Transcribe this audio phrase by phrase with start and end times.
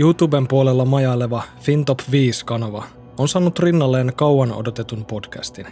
[0.00, 2.84] YouTuben puolella majaileva FinTop 5-kanava
[3.18, 5.66] on saanut rinnalleen kauan odotetun podcastin.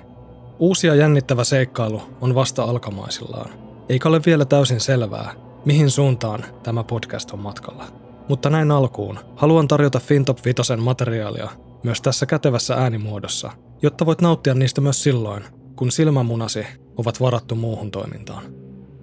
[0.59, 3.51] Uusi ja jännittävä seikkailu on vasta alkamaisillaan.
[3.89, 5.35] Eikä ole vielä täysin selvää,
[5.65, 7.85] mihin suuntaan tämä podcast on matkalla.
[8.29, 11.51] Mutta näin alkuun haluan tarjota FinTop 5 materiaalia
[11.83, 13.51] myös tässä kätevässä äänimuodossa,
[13.83, 15.45] jotta voit nauttia niistä myös silloin,
[15.77, 16.67] kun silmämunasi
[16.97, 18.45] ovat varattu muuhun toimintaan.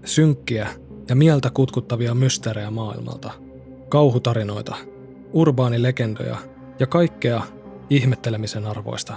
[0.03, 0.69] Synkkiä
[1.09, 3.31] ja mieltä kutkuttavia mysteerejä maailmalta,
[3.89, 4.75] kauhutarinoita,
[5.35, 6.37] urbaanilegendoja
[6.79, 7.41] ja kaikkea
[7.89, 9.13] ihmettelemisen arvoista.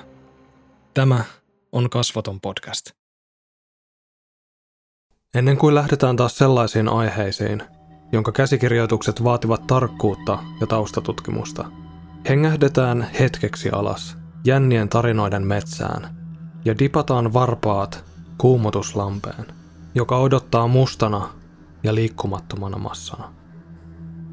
[0.94, 1.24] Tämä
[1.72, 2.90] on Kasvaton podcast.
[5.34, 7.62] Ennen kuin lähdetään taas sellaisiin aiheisiin,
[8.12, 11.64] jonka käsikirjoitukset vaativat tarkkuutta ja taustatutkimusta,
[12.28, 16.16] hengähdetään hetkeksi alas jännien tarinoiden metsään
[16.64, 18.04] ja dipataan varpaat
[18.38, 19.46] kuumotuslampeen,
[19.94, 21.28] joka odottaa mustana
[21.82, 23.32] ja liikkumattomana massana.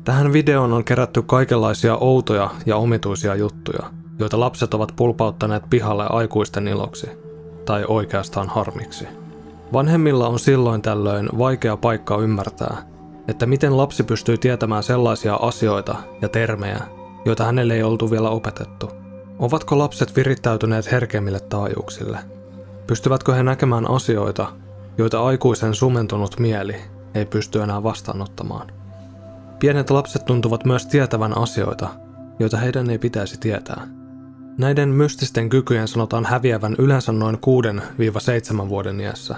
[0.05, 6.67] Tähän videoon on kerätty kaikenlaisia outoja ja omituisia juttuja, joita lapset ovat pulpauttaneet pihalle aikuisten
[6.67, 7.08] iloksi,
[7.66, 9.08] tai oikeastaan harmiksi.
[9.73, 12.78] Vanhemmilla on silloin tällöin vaikea paikka ymmärtää,
[13.28, 16.81] että miten lapsi pystyy tietämään sellaisia asioita ja termejä,
[17.26, 18.92] joita hänelle ei oltu vielä opetettu.
[19.39, 22.20] Ovatko lapset virittäytyneet herkemmille taajuuksille?
[22.88, 24.48] Pystyvätkö he näkemään asioita,
[24.98, 26.76] joita aikuisen sumentunut mieli
[27.16, 28.84] ei pysty enää vastaanottamaan?
[29.59, 31.89] Pienet lapset tuntuvat myös tietävän asioita,
[32.39, 33.88] joita heidän ei pitäisi tietää.
[34.58, 37.38] Näiden mystisten kykyjen sanotaan häviävän yleensä noin
[38.66, 39.36] 6-7 vuoden iässä.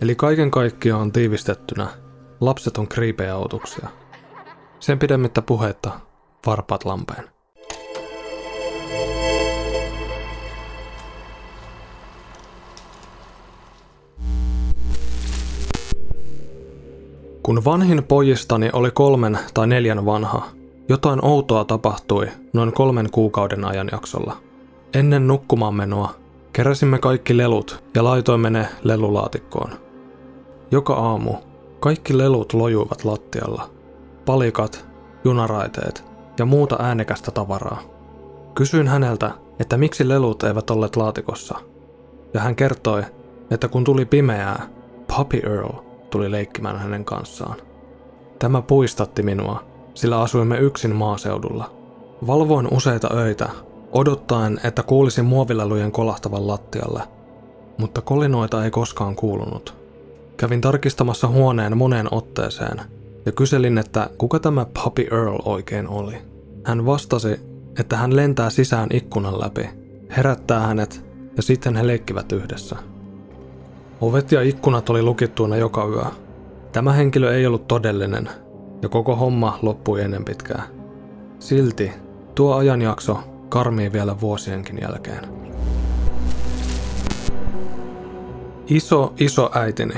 [0.00, 1.88] Eli kaiken kaikkiaan tiivistettynä,
[2.40, 3.88] lapset on kriipejautuksia.
[4.80, 6.00] Sen pidemmittä puhetta,
[6.46, 7.39] varpaat lampeen.
[17.50, 20.42] Kun vanhin pojistani oli kolmen tai neljän vanha,
[20.88, 24.36] jotain outoa tapahtui noin kolmen kuukauden ajanjaksolla.
[24.94, 26.14] Ennen nukkumaan menoa
[26.52, 29.70] keräsimme kaikki lelut ja laitoimme ne lelulaatikkoon.
[30.70, 31.34] Joka aamu
[31.80, 33.70] kaikki lelut lojuivat lattialla.
[34.26, 34.86] Palikat,
[35.24, 36.04] junaraiteet
[36.38, 37.82] ja muuta äänekästä tavaraa.
[38.54, 41.58] Kysyin häneltä, että miksi lelut eivät olleet laatikossa.
[42.34, 43.02] Ja hän kertoi,
[43.50, 44.68] että kun tuli pimeää,
[45.16, 47.56] Puppy Earl tuli leikkimään hänen kanssaan.
[48.38, 51.70] Tämä puistatti minua, sillä asuimme yksin maaseudulla.
[52.26, 53.48] Valvoin useita öitä,
[53.92, 57.02] odottaen, että kuulisin muovilelujen kolahtavan lattialle,
[57.78, 59.74] mutta kolinoita ei koskaan kuulunut.
[60.36, 62.80] Kävin tarkistamassa huoneen moneen otteeseen
[63.26, 66.14] ja kyselin, että kuka tämä Puppy Earl oikein oli.
[66.64, 67.40] Hän vastasi,
[67.78, 69.68] että hän lentää sisään ikkunan läpi,
[70.16, 71.04] herättää hänet
[71.36, 72.76] ja sitten he leikkivät yhdessä.
[74.00, 76.04] Ovet ja ikkunat oli lukittuina joka yö.
[76.72, 78.28] Tämä henkilö ei ollut todellinen,
[78.82, 80.62] ja koko homma loppui ennen pitkää.
[81.38, 81.92] Silti
[82.34, 83.18] tuo ajanjakso
[83.48, 85.24] karmii vielä vuosienkin jälkeen.
[88.66, 89.94] Iso iso äitini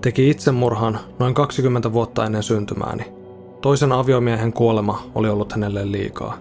[0.00, 3.04] teki itsemurhan noin 20 vuotta ennen syntymääni.
[3.60, 6.38] Toisen aviomiehen kuolema oli ollut hänelle liikaa.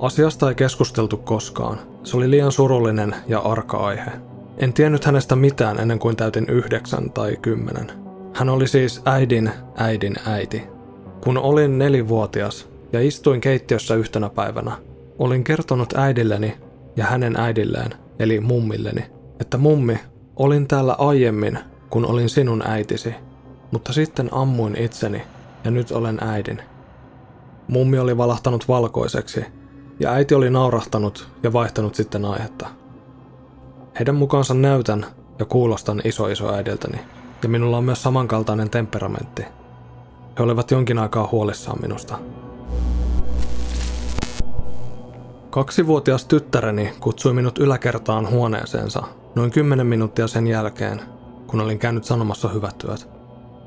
[0.00, 1.78] Asiasta ei keskusteltu koskaan.
[2.04, 4.31] Se oli liian surullinen ja arka aihe.
[4.56, 7.92] En tiennyt hänestä mitään ennen kuin täytin yhdeksän tai kymmenen.
[8.34, 10.62] Hän oli siis äidin äidin äiti.
[11.24, 14.72] Kun olin nelivuotias ja istuin keittiössä yhtenä päivänä,
[15.18, 16.54] olin kertonut äidilleni
[16.96, 19.04] ja hänen äidilleen, eli mummilleni,
[19.40, 19.98] että mummi,
[20.36, 21.58] olin täällä aiemmin,
[21.90, 23.14] kun olin sinun äitisi,
[23.70, 25.22] mutta sitten ammuin itseni
[25.64, 26.62] ja nyt olen äidin.
[27.68, 29.44] Mummi oli valahtanut valkoiseksi
[30.00, 32.81] ja äiti oli naurahtanut ja vaihtanut sitten aihetta.
[33.98, 35.06] Heidän mukaansa näytän
[35.38, 36.98] ja kuulostan isoisoäidiltäni,
[37.42, 39.42] ja minulla on myös samankaltainen temperamentti.
[40.38, 42.18] He olivat jonkin aikaa huolissaan minusta.
[45.50, 49.02] Kaksivuotias tyttäreni kutsui minut yläkertaan huoneeseensa
[49.34, 51.00] noin kymmenen minuuttia sen jälkeen,
[51.46, 53.08] kun olin käynyt sanomassa hyvät työt.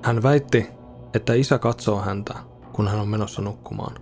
[0.03, 0.67] Hän väitti,
[1.13, 2.33] että isä katsoo häntä,
[2.73, 3.95] kun hän on menossa nukkumaan.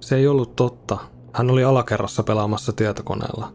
[0.00, 0.98] Se ei ollut totta.
[1.32, 3.52] Hän oli alakerrassa pelaamassa tietokoneella.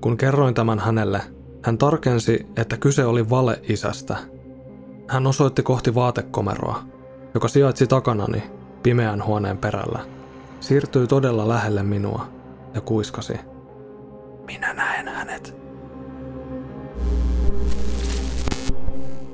[0.00, 1.20] Kun kerroin tämän hänelle,
[1.62, 4.16] hän tarkensi, että kyse oli vale-isästä.
[5.08, 6.82] Hän osoitti kohti vaatekomeroa,
[7.34, 8.42] joka sijaitsi takanani
[8.82, 9.98] pimeän huoneen perällä.
[10.60, 12.28] Siirtyi todella lähelle minua
[12.74, 13.34] ja kuiskasi.
[14.46, 15.56] Minä näen hänet.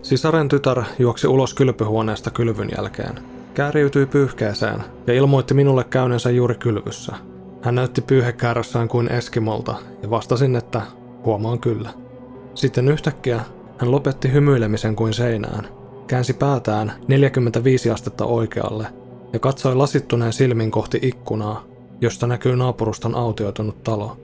[0.03, 3.15] Sisaren tytär juoksi ulos kylpyhuoneesta kylvyn jälkeen.
[3.55, 7.17] Kääriytyi pyyhkeeseen ja ilmoitti minulle käyneensä juuri kylvyssä–
[7.67, 10.83] hän näytti pyyhekäärässään kuin Eskimolta ja vastasin, että
[11.25, 11.91] huomaan kyllä.
[12.55, 13.41] Sitten yhtäkkiä
[13.79, 15.69] hän lopetti hymyilemisen kuin seinään,
[16.07, 18.87] käänsi päätään 45 astetta oikealle
[19.33, 21.65] ja katsoi lasittuneen silmin kohti ikkunaa,
[22.01, 24.17] josta näkyy naapuruston autioitunut talo,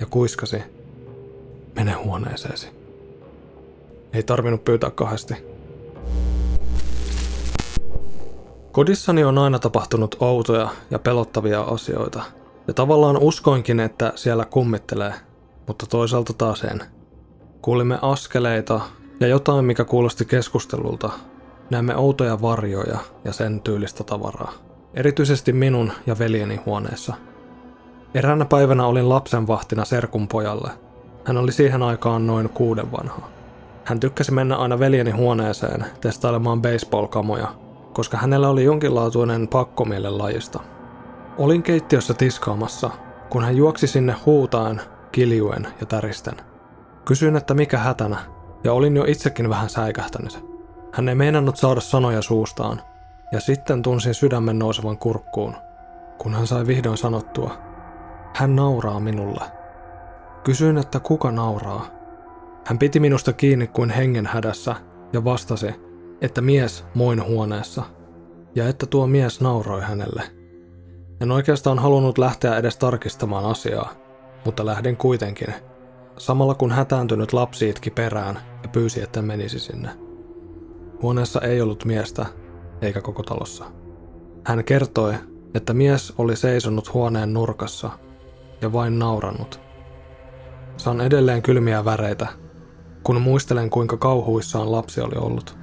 [0.00, 0.62] ja kuiskasi,
[1.74, 2.68] mene huoneeseesi.
[4.12, 5.34] Ei tarvinnut pyytää kahdesti.
[8.72, 12.22] Kodissani on aina tapahtunut outoja ja pelottavia asioita,
[12.66, 15.14] ja tavallaan uskoinkin, että siellä kummittelee,
[15.66, 16.80] mutta toisaalta taas en.
[17.62, 18.80] Kuulimme askeleita
[19.20, 21.10] ja jotain, mikä kuulosti keskustelulta.
[21.70, 24.52] Näemme outoja varjoja ja sen tyylistä tavaraa.
[24.94, 27.14] Erityisesti minun ja veljeni huoneessa.
[28.14, 30.70] Eräänä päivänä olin lapsenvahtina serkun pojalle.
[31.24, 33.28] Hän oli siihen aikaan noin kuuden vanha.
[33.84, 37.48] Hän tykkäsi mennä aina veljeni huoneeseen testailemaan baseball-kamoja,
[37.92, 40.60] koska hänellä oli jonkinlaatuinen pakkomielle lajista.
[41.38, 42.90] Olin keittiössä tiskaamassa,
[43.30, 44.80] kun hän juoksi sinne huutaen,
[45.12, 46.34] kiljuen ja täristen.
[47.04, 48.18] Kysyin, että mikä hätänä,
[48.64, 50.44] ja olin jo itsekin vähän säikähtänyt.
[50.92, 52.80] Hän ei meinannut saada sanoja suustaan,
[53.32, 55.56] ja sitten tunsin sydämen nousevan kurkkuun,
[56.18, 57.58] kun hän sai vihdoin sanottua.
[58.34, 59.44] Hän nauraa minulle.
[60.44, 61.86] Kysyin, että kuka nauraa.
[62.66, 64.76] Hän piti minusta kiinni kuin hengen hädässä
[65.12, 65.74] ja vastasi,
[66.20, 67.82] että mies moin huoneessa,
[68.54, 70.35] ja että tuo mies nauroi hänelle.
[71.20, 73.92] En oikeastaan halunnut lähteä edes tarkistamaan asiaa,
[74.44, 75.54] mutta lähdin kuitenkin,
[76.18, 79.88] samalla kun hätääntynyt lapsi itki perään ja pyysi, että menisi sinne.
[81.02, 82.26] Huoneessa ei ollut miestä,
[82.82, 83.64] eikä koko talossa.
[84.44, 85.14] Hän kertoi,
[85.54, 87.90] että mies oli seisonut huoneen nurkassa
[88.60, 89.60] ja vain naurannut.
[90.76, 92.26] Saan edelleen kylmiä väreitä,
[93.02, 95.58] kun muistelen kuinka kauhuissaan lapsi oli ollut.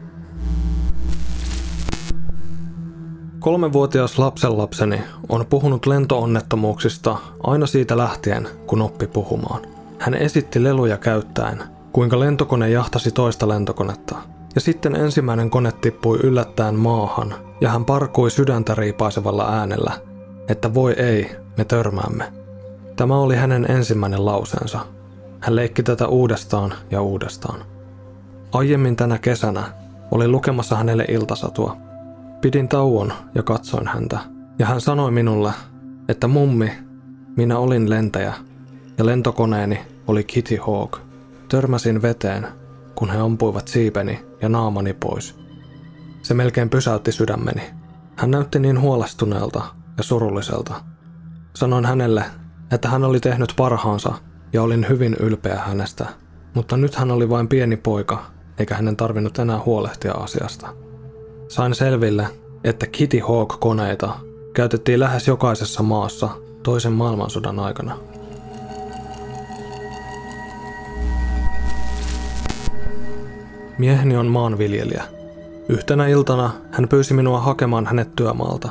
[3.44, 9.62] Kolmevuotias lapsenlapseni on puhunut lentoonnettomuuksista aina siitä lähtien, kun oppi puhumaan.
[10.00, 14.16] Hän esitti leluja käyttäen, kuinka lentokone jahtasi toista lentokonetta.
[14.56, 19.92] Ja sitten ensimmäinen kone tippui yllättäen maahan, ja hän parkui sydäntä riipaisevalla äänellä,
[20.48, 22.34] että voi ei, me törmäämme.
[22.96, 24.80] Tämä oli hänen ensimmäinen lauseensa.
[25.40, 27.60] Hän leikki tätä uudestaan ja uudestaan.
[28.52, 29.64] Aiemmin tänä kesänä
[30.12, 31.83] olin lukemassa hänelle iltasatua.
[32.44, 34.20] Pidin tauon ja katsoin häntä,
[34.60, 35.52] ja hän sanoi minulle,
[36.10, 36.72] että mummi,
[37.38, 38.34] minä olin lentäjä,
[38.98, 40.98] ja lentokoneeni oli Kitty Hawk.
[41.50, 42.48] Törmäsin veteen,
[42.96, 45.36] kun he ampuivat siipeni ja naamani pois.
[46.22, 47.62] Se melkein pysäytti sydämeni.
[48.16, 49.62] Hän näytti niin huolestuneelta
[49.98, 50.74] ja surulliselta.
[51.56, 52.26] Sanoin hänelle,
[52.72, 54.14] että hän oli tehnyt parhaansa
[54.54, 56.06] ja olin hyvin ylpeä hänestä,
[56.54, 58.26] mutta nyt hän oli vain pieni poika,
[58.58, 60.83] eikä hänen tarvinnut enää huolehtia asiasta.
[61.54, 62.28] Sain selville,
[62.64, 64.14] että Kitty Hawk-koneita
[64.54, 66.30] käytettiin lähes jokaisessa maassa
[66.64, 67.98] toisen maailmansodan aikana.
[73.78, 75.04] Mieheni on maanviljelijä.
[75.70, 78.70] Yhtenä iltana hän pyysi minua hakemaan hänet työmaalta,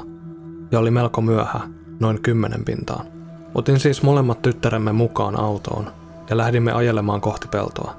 [0.72, 1.60] ja oli melko myöhä,
[2.00, 3.06] noin kymmenen pintaan.
[3.54, 5.92] Otin siis molemmat tyttäremme mukaan autoon
[6.30, 7.96] ja lähdimme ajelemaan kohti peltoa.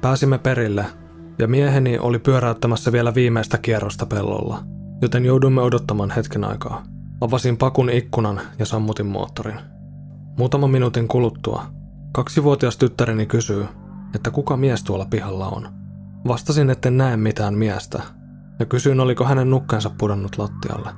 [0.00, 0.86] Pääsimme perille
[1.40, 4.64] ja mieheni oli pyöräyttämässä vielä viimeistä kierrosta pellolla,
[5.02, 6.82] joten joudumme odottamaan hetken aikaa.
[7.20, 9.60] Avasin pakun ikkunan ja sammutin moottorin.
[10.38, 11.66] Muutaman minuutin kuluttua
[12.12, 13.66] kaksivuotias tyttäreni kysyy,
[14.14, 15.68] että kuka mies tuolla pihalla on.
[16.28, 18.02] Vastasin, etten näe mitään miestä,
[18.58, 20.90] ja kysyin, oliko hänen nukkensa pudonnut lattialle.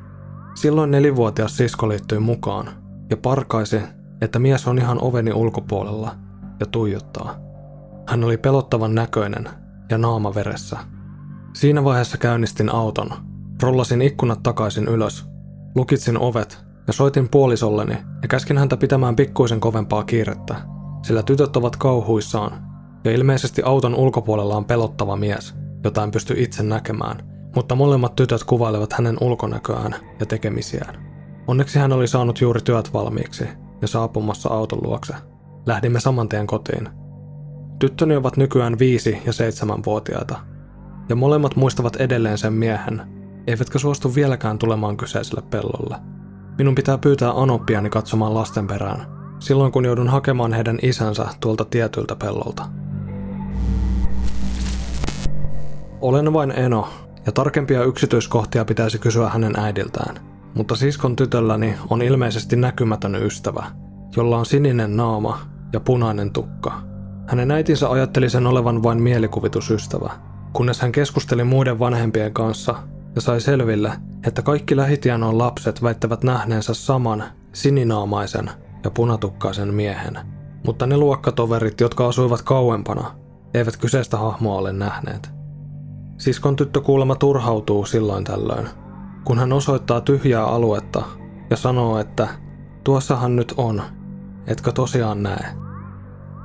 [0.54, 2.68] Silloin nelivuotias sisko liittyi mukaan
[3.10, 3.80] ja parkaisi,
[4.20, 6.14] että mies on ihan oveni ulkopuolella
[6.60, 7.36] ja tuijottaa.
[8.08, 9.48] Hän oli pelottavan näköinen
[9.90, 10.78] ja naama veressä.
[11.52, 13.10] Siinä vaiheessa käynnistin auton,
[13.62, 15.26] rollasin ikkunat takaisin ylös,
[15.74, 20.54] lukitsin ovet ja soitin puolisolleni ja käskin häntä pitämään pikkuisen kovempaa kiirettä,
[21.02, 22.72] sillä tytöt ovat kauhuissaan
[23.04, 28.44] ja ilmeisesti auton ulkopuolella on pelottava mies, jota en pysty itse näkemään, mutta molemmat tytöt
[28.44, 31.12] kuvailevat hänen ulkonäköään ja tekemisiään.
[31.46, 33.44] Onneksi hän oli saanut juuri työt valmiiksi
[33.82, 35.14] ja saapumassa auton luokse.
[35.66, 36.88] Lähdimme saman tien kotiin.
[37.82, 40.38] Tyttöni ovat nykyään viisi ja seitsemänvuotiaita,
[41.08, 43.02] ja molemmat muistavat edelleen sen miehen,
[43.46, 45.96] eivätkä suostu vieläkään tulemaan kyseiselle pellolle.
[46.58, 49.06] Minun pitää pyytää Anoppiani katsomaan lasten perään,
[49.38, 52.64] silloin kun joudun hakemaan heidän isänsä tuolta tietyltä pellolta.
[56.00, 56.88] Olen vain Eno,
[57.26, 60.14] ja tarkempia yksityiskohtia pitäisi kysyä hänen äidiltään–
[60.54, 63.66] mutta siskon tytölläni on ilmeisesti näkymätön ystävä,
[64.16, 65.38] jolla on sininen naama
[65.72, 66.91] ja punainen tukka.
[67.32, 70.10] Hänen äitinsä ajatteli sen olevan vain mielikuvitusystävä,
[70.52, 72.74] kunnes hän keskusteli muiden vanhempien kanssa
[73.14, 73.92] ja sai selville,
[74.26, 78.50] että kaikki lähitianon lapset väittävät nähneensä saman sininaamaisen
[78.84, 80.18] ja punatukkaisen miehen.
[80.66, 83.14] Mutta ne luokkatoverit, jotka asuivat kauempana,
[83.54, 85.30] eivät kyseistä hahmoa ole nähneet.
[86.18, 88.68] Siskon tyttö kuulemma turhautuu silloin tällöin,
[89.24, 91.02] kun hän osoittaa tyhjää aluetta
[91.50, 92.28] ja sanoo, että
[92.84, 93.82] tuossahan nyt on,
[94.46, 95.61] etkö tosiaan näe?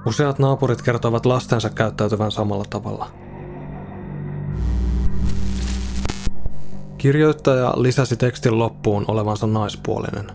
[0.08, 3.12] Useat naapurit kertovat lastensa käyttäytyvän samalla tavalla.
[6.98, 10.26] Kirjoittaja lisäsi tekstin loppuun olevansa naispuolinen.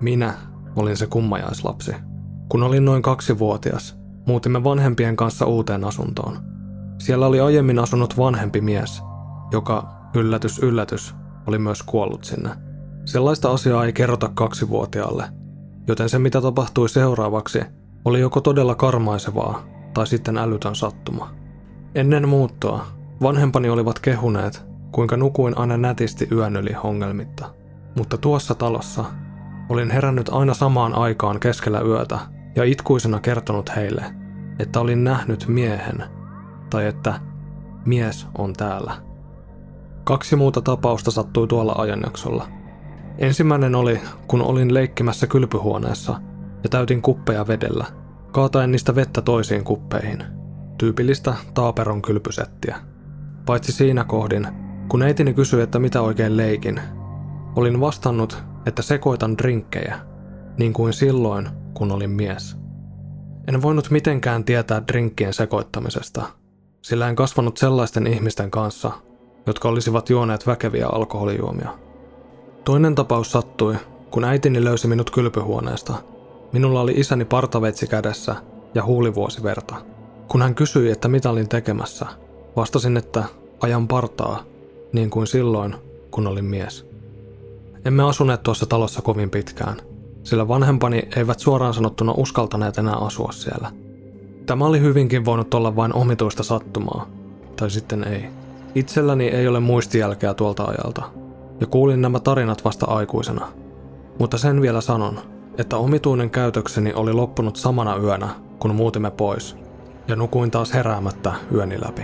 [0.00, 0.34] Minä
[0.76, 1.92] olin se kummajaislapsi.
[2.48, 6.38] Kun olin noin kaksivuotias, muutimme vanhempien kanssa uuteen asuntoon.
[6.98, 9.02] Siellä oli aiemmin asunut vanhempi mies,
[9.52, 11.14] joka, yllätys yllätys,
[11.46, 12.50] oli myös kuollut sinne.
[13.04, 15.24] Sellaista asiaa ei kerrota kaksivuotiaalle,
[15.88, 19.62] joten se mitä tapahtui seuraavaksi oli joko todella karmaisevaa
[19.94, 21.30] tai sitten älytön sattuma.
[21.94, 22.86] Ennen muuttoa
[23.22, 27.50] vanhempani olivat kehuneet, kuinka nukuin aina nätisti yön yli ongelmitta.
[27.96, 29.04] Mutta tuossa talossa
[29.68, 32.18] olin herännyt aina samaan aikaan keskellä yötä
[32.56, 34.04] ja itkuisena kertonut heille,
[34.58, 36.04] että olin nähnyt miehen,
[36.70, 37.20] tai että
[37.84, 38.92] mies on täällä.
[40.04, 42.48] Kaksi muuta tapausta sattui tuolla ajanjaksolla.
[43.18, 46.20] Ensimmäinen oli, kun olin leikkimässä kylpyhuoneessa
[46.62, 47.86] ja täytin kuppeja vedellä,
[48.32, 50.24] kaataen niistä vettä toisiin kuppeihin.
[50.78, 52.76] Tyypillistä taaperon kylpysettiä.
[53.46, 54.48] Paitsi siinä kohdin,
[54.88, 56.80] kun äitini kysyi, että mitä oikein leikin,
[57.56, 59.98] olin vastannut, että sekoitan drinkkejä,
[60.58, 62.56] niin kuin silloin, kun olin mies.
[63.48, 66.22] En voinut mitenkään tietää drinkkien sekoittamisesta,
[66.82, 68.90] sillä en kasvanut sellaisten ihmisten kanssa,
[69.46, 71.78] jotka olisivat juoneet väkeviä alkoholijuomia.
[72.64, 73.76] Toinen tapaus sattui,
[74.10, 75.94] kun äitini löysi minut kylpyhuoneesta.
[76.52, 78.36] Minulla oli isäni partaveitsi kädessä
[78.74, 79.74] ja huulivuosi verta.
[80.28, 82.06] Kun hän kysyi, että mitä olin tekemässä,
[82.56, 83.24] vastasin, että
[83.60, 84.42] ajan partaa,
[84.92, 85.74] niin kuin silloin,
[86.10, 86.86] kun olin mies.
[87.84, 89.76] Emme asuneet tuossa talossa kovin pitkään,
[90.22, 93.70] sillä vanhempani eivät suoraan sanottuna uskaltaneet enää asua siellä.
[94.46, 97.06] Tämä oli hyvinkin voinut olla vain omituista sattumaa,
[97.56, 98.24] tai sitten ei.
[98.74, 101.02] Itselläni ei ole muistijälkeä tuolta ajalta,
[101.60, 103.48] ja kuulin nämä tarinat vasta aikuisena.
[104.18, 105.18] Mutta sen vielä sanon,
[105.58, 109.56] että omituinen käytökseni oli loppunut samana yönä, kun muutimme pois,
[110.08, 112.02] ja nukuin taas heräämättä yöni läpi.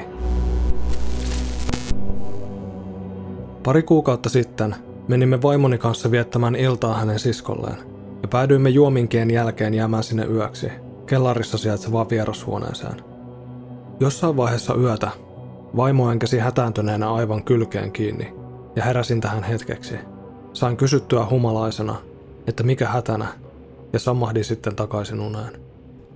[3.62, 4.76] Pari kuukautta sitten
[5.08, 7.76] menimme vaimoni kanssa viettämään iltaa hänen siskolleen,
[8.22, 10.68] ja päädyimme juominkien jälkeen jäämään sinne yöksi,
[11.06, 12.96] kellarissa sijaitsevaan vierashuoneeseen.
[14.00, 15.10] Jossain vaiheessa yötä
[15.76, 18.34] vaimo enkäsi hätääntyneenä aivan kylkeen kiinni,
[18.76, 19.94] ja heräsin tähän hetkeksi.
[20.52, 21.96] Sain kysyttyä humalaisena,
[22.46, 23.26] että mikä hätänä,
[23.94, 25.60] ja samahdin sitten takaisin uneen.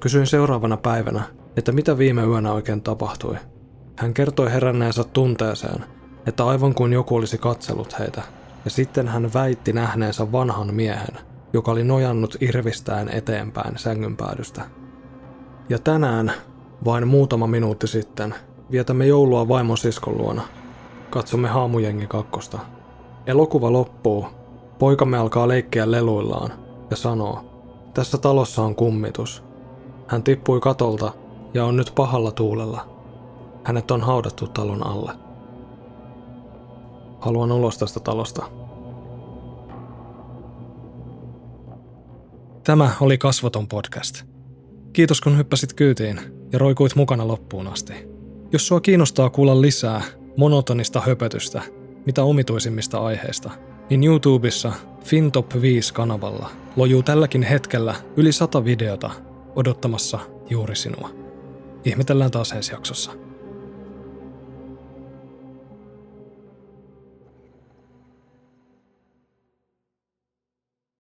[0.00, 1.22] Kysyin seuraavana päivänä,
[1.56, 3.36] että mitä viime yönä oikein tapahtui.
[3.96, 5.84] Hän kertoi heränneensä tunteeseen,
[6.26, 8.22] että aivan kuin joku olisi katsellut heitä,
[8.64, 11.18] ja sitten hän väitti nähneensä vanhan miehen,
[11.52, 14.62] joka oli nojannut irvistäen eteenpäin sängynpäädystä.
[15.68, 16.32] Ja tänään,
[16.84, 18.34] vain muutama minuutti sitten,
[18.70, 20.42] vietämme joulua vaimon siskon luona.
[21.10, 22.58] Katsomme haamujengi kakkosta.
[23.26, 24.26] Elokuva loppuu,
[24.78, 26.52] poikamme alkaa leikkiä leluillaan
[26.90, 27.47] ja sanoo,
[27.98, 29.42] tässä talossa on kummitus.
[30.06, 31.12] Hän tippui katolta
[31.54, 32.88] ja on nyt pahalla tuulella.
[33.64, 35.12] Hänet on haudattu talon alle.
[37.20, 38.50] Haluan ulos tästä talosta.
[42.64, 44.24] Tämä oli Kasvoton podcast.
[44.92, 46.20] Kiitos kun hyppäsit kyytiin
[46.52, 47.92] ja roikuit mukana loppuun asti.
[48.52, 50.02] Jos sua kiinnostaa kuulla lisää
[50.36, 51.62] monotonista höpötystä,
[52.06, 53.50] mitä omituisimmista aiheista,
[53.90, 54.72] niin YouTubessa
[55.04, 59.10] FinTop 5-kanavalla lojuu tälläkin hetkellä yli sata videota
[59.56, 60.18] odottamassa
[60.50, 61.10] juuri sinua.
[61.84, 63.27] Ihmetellään taas ensi jaksossa.